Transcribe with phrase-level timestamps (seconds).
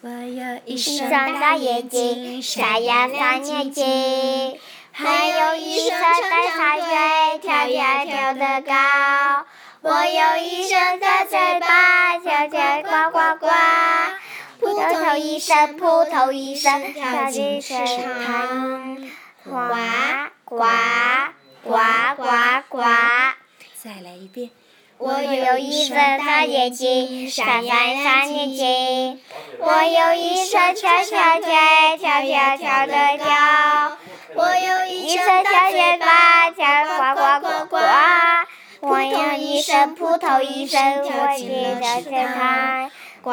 [0.00, 4.60] 我有一双大眼睛，沙哑三年级，
[4.92, 9.46] 还有一双大长腿，跳呀跳得高。
[9.80, 13.48] 我有一双大嘴巴，跳跳呱呱呱。
[14.60, 18.96] 扑通一声，扑通一声，跳进池塘。
[19.44, 19.50] 呱
[20.44, 20.66] 呱
[21.64, 21.76] 呱
[22.16, 22.24] 呱
[22.68, 22.82] 呱。
[23.74, 24.50] 再来一遍。
[24.98, 29.20] 我有一双大眼睛，闪闪三眼睛。
[29.60, 33.96] 我有一双小小腿，跳跳跳的跳。
[34.34, 37.76] 我有一双小嘴巴，跳呱呱呱呱。
[38.80, 41.48] 我有一声扑通一声，我进
[41.80, 42.90] 了池塘。
[43.22, 43.32] 呱。